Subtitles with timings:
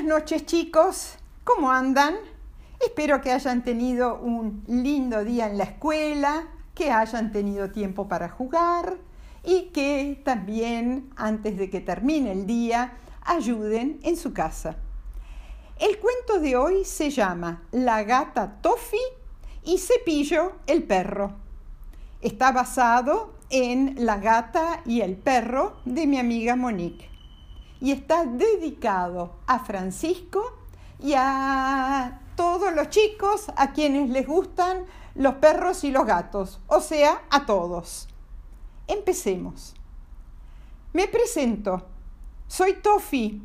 [0.00, 2.14] Buenas noches chicos, ¿cómo andan?
[2.82, 8.30] Espero que hayan tenido un lindo día en la escuela, que hayan tenido tiempo para
[8.30, 8.96] jugar
[9.44, 14.78] y que también antes de que termine el día ayuden en su casa.
[15.78, 18.96] El cuento de hoy se llama La gata Toffy
[19.64, 21.34] y Cepillo el perro.
[22.22, 27.09] Está basado en La gata y el perro de mi amiga Monique
[27.80, 30.58] y está dedicado a Francisco
[30.98, 34.84] y a todos los chicos a quienes les gustan
[35.14, 38.08] los perros y los gatos, o sea, a todos.
[38.86, 39.74] Empecemos.
[40.92, 41.86] Me presento.
[42.46, 43.42] Soy Tofi,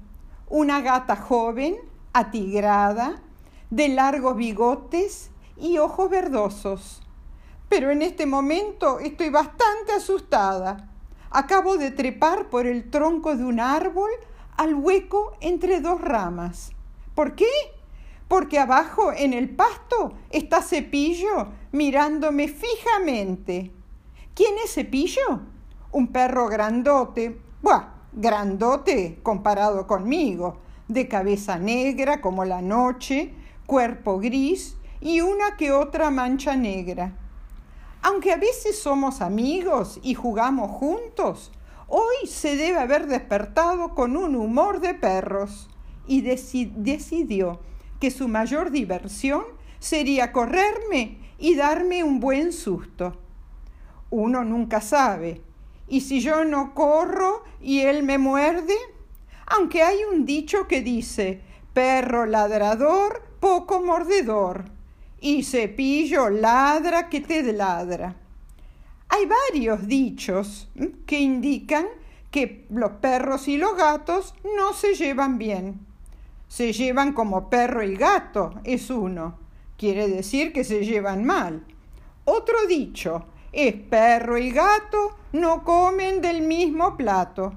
[0.50, 1.78] una gata joven,
[2.14, 3.22] atigrada,
[3.70, 7.02] de largos bigotes y ojos verdosos.
[7.70, 10.90] Pero en este momento estoy bastante asustada
[11.36, 14.10] Acabo de trepar por el tronco de un árbol
[14.58, 16.72] al hueco entre dos ramas.
[17.14, 17.50] ¿Por qué?
[18.28, 23.72] Porque abajo en el pasto está Cepillo mirándome fijamente.
[24.34, 25.42] ¿Quién es Cepillo?
[25.92, 27.40] Un perro grandote.
[27.62, 33.34] Buah, grandote comparado conmigo, de cabeza negra como la noche,
[33.66, 37.14] cuerpo gris y una que otra mancha negra.
[38.02, 41.52] Aunque a veces somos amigos y jugamos juntos,
[41.88, 45.70] hoy se debe haber despertado con un humor de perros
[46.08, 47.60] y decidió
[48.00, 49.44] que su mayor diversión
[49.80, 53.18] sería correrme y darme un buen susto.
[54.10, 55.42] Uno nunca sabe.
[55.88, 58.76] ¿Y si yo no corro y él me muerde?
[59.46, 61.42] Aunque hay un dicho que dice,
[61.74, 64.66] perro ladrador, poco mordedor
[65.20, 68.16] y cepillo ladra que te ladra.
[69.16, 70.68] Hay varios dichos
[71.06, 71.86] que indican
[72.32, 75.80] que los perros y los gatos no se llevan bien.
[76.50, 79.40] Se llevan como perro y gato, es uno.
[79.78, 81.64] Quiere decir que se llevan mal.
[82.26, 87.54] Otro dicho es perro y gato no comen del mismo plato.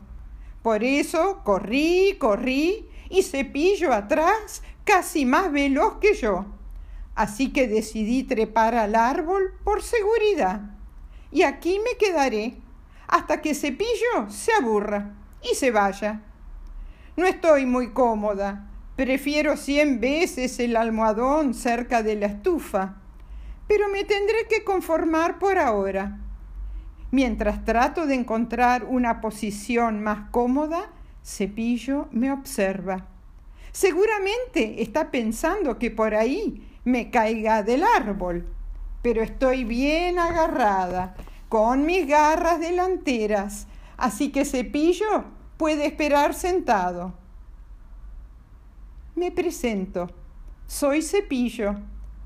[0.62, 6.46] Por eso corrí, corrí y cepillo atrás casi más veloz que yo
[7.16, 10.77] así que decidí trepar al árbol por seguridad.
[11.30, 12.56] Y aquí me quedaré
[13.06, 16.22] hasta que Cepillo se aburra y se vaya.
[17.16, 22.96] No estoy muy cómoda, prefiero cien veces el almohadón cerca de la estufa,
[23.66, 26.18] pero me tendré que conformar por ahora.
[27.10, 30.90] Mientras trato de encontrar una posición más cómoda,
[31.24, 33.06] Cepillo me observa.
[33.72, 38.46] Seguramente está pensando que por ahí me caiga del árbol,
[39.08, 41.14] pero estoy bien agarrada,
[41.48, 45.24] con mis garras delanteras, así que Cepillo
[45.56, 47.14] puede esperar sentado.
[49.14, 50.10] Me presento.
[50.66, 51.70] Soy Cepillo,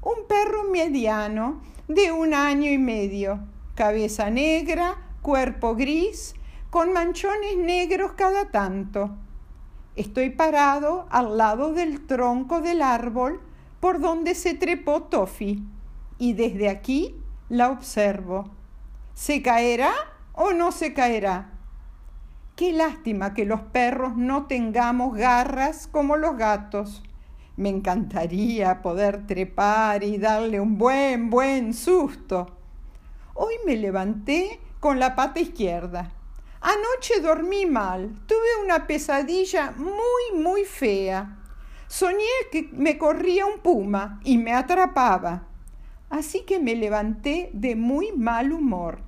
[0.03, 3.39] un perro mediano de un año y medio,
[3.77, 6.35] cabeza negra, cuerpo gris,
[6.69, 9.09] con manchones negros cada tanto.
[9.95, 13.41] Estoy parado al lado del tronco del árbol
[13.79, 15.63] por donde se trepó Toffy
[16.23, 17.17] y desde aquí
[17.49, 18.49] la observo.
[19.13, 19.93] ¿Se caerá
[20.35, 21.51] o no se caerá?
[22.55, 27.03] Qué lástima que los perros no tengamos garras como los gatos.
[27.57, 32.57] Me encantaría poder trepar y darle un buen, buen susto.
[33.35, 36.13] Hoy me levanté con la pata izquierda.
[36.61, 41.41] Anoche dormí mal, tuve una pesadilla muy, muy fea.
[41.89, 45.49] Soñé que me corría un puma y me atrapaba.
[46.13, 48.99] Así que me levanté de muy mal humor.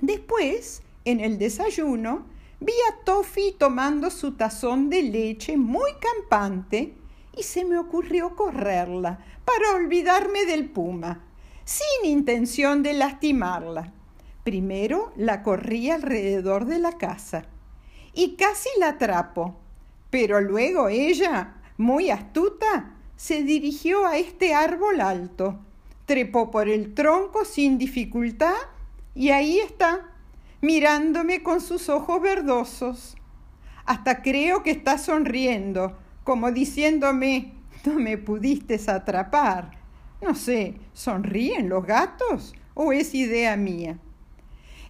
[0.00, 2.24] Después, en el desayuno,
[2.60, 6.94] vi a Toffy tomando su tazón de leche muy campante
[7.36, 11.24] y se me ocurrió correrla para olvidarme del puma,
[11.64, 13.92] sin intención de lastimarla.
[14.44, 17.46] Primero la corrí alrededor de la casa
[18.14, 19.56] y casi la atrapo,
[20.10, 25.58] pero luego ella muy astuta, se dirigió a este árbol alto,
[26.10, 28.56] trepó por el tronco sin dificultad
[29.14, 30.10] y ahí está,
[30.60, 33.16] mirándome con sus ojos verdosos.
[33.84, 37.52] Hasta creo que está sonriendo, como diciéndome,
[37.84, 39.70] no me pudiste atrapar.
[40.20, 43.96] No sé, ¿sonríen los gatos o es idea mía?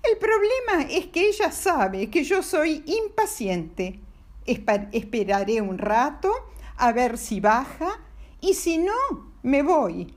[0.02, 4.00] El problema es que ella sabe que yo soy impaciente.
[4.46, 6.32] esperaré un rato
[6.78, 8.00] a ver si baja
[8.40, 8.94] y si no,
[9.43, 10.14] me voy.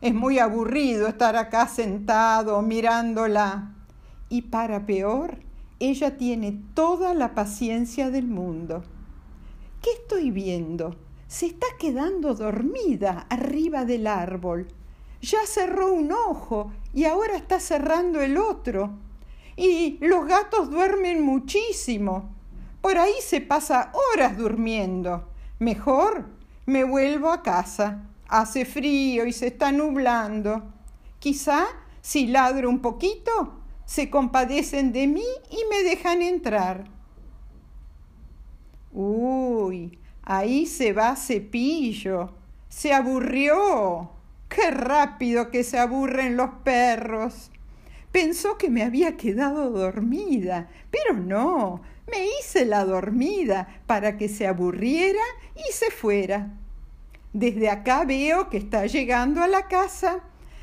[0.00, 3.74] Es muy aburrido estar acá sentado mirándola.
[4.28, 5.38] Y para peor,
[5.80, 8.82] ella tiene toda la paciencia del mundo.
[9.82, 10.96] ¿Qué estoy viendo?
[11.34, 14.68] se está quedando dormida arriba del árbol.
[15.20, 18.90] Ya cerró un ojo y ahora está cerrando el otro.
[19.56, 22.30] Y los gatos duermen muchísimo.
[22.80, 25.28] Por ahí se pasa horas durmiendo.
[25.58, 26.26] Mejor
[26.66, 28.10] me vuelvo a casa.
[28.28, 30.72] Hace frío y se está nublando.
[31.18, 31.66] Quizá
[32.00, 36.84] si ladro un poquito, se compadecen de mí y me dejan entrar.
[38.92, 42.34] Uy, ahí se va Cepillo.
[42.68, 44.10] Se aburrió.
[44.48, 47.50] Qué rápido que se aburren los perros.
[48.12, 54.46] Pensó que me había quedado dormida, pero no, me hice la dormida para que se
[54.46, 55.24] aburriera
[55.56, 56.52] y se fuera.
[57.34, 60.20] Desde acá veo que está llegando a la casa,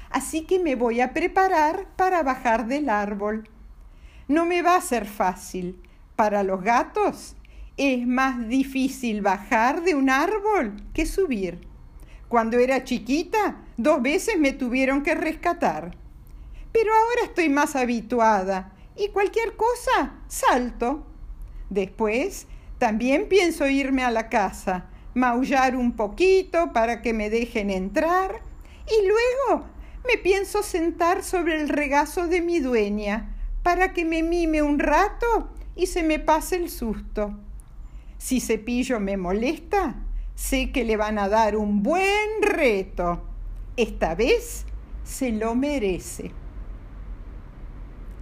[0.10, 3.50] así que me voy a preparar para bajar del árbol.
[4.30, 5.82] No me va a ser fácil.
[6.16, 7.36] Para los gatos
[7.76, 11.68] es más difícil bajar de un árbol que subir.
[12.30, 15.98] Cuando era chiquita, dos veces me tuvieron que rescatar.
[16.72, 21.06] Pero ahora estoy más habituada y cualquier cosa salto.
[21.70, 22.48] Después,
[22.78, 28.42] también pienso irme a la casa, maullar un poquito para que me dejen entrar
[28.88, 29.66] y luego
[30.08, 35.50] me pienso sentar sobre el regazo de mi dueña para que me mime un rato
[35.76, 37.38] y se me pase el susto.
[38.18, 39.96] Si Cepillo me molesta,
[40.36, 43.22] sé que le van a dar un buen reto.
[43.78, 44.66] Esta vez
[45.04, 46.32] se lo merece.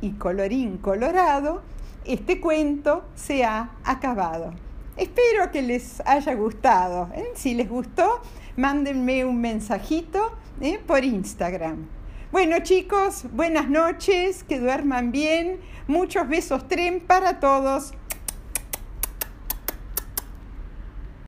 [0.01, 1.61] Y colorín colorado,
[2.05, 4.53] este cuento se ha acabado.
[4.99, 7.09] Espero que les haya gustado.
[7.15, 7.31] ¿eh?
[7.33, 8.21] Si les gustó,
[8.57, 10.77] mándenme un mensajito ¿eh?
[10.85, 11.87] por Instagram.
[12.33, 15.61] Bueno chicos, buenas noches, que duerman bien.
[15.87, 17.93] Muchos besos tren para todos.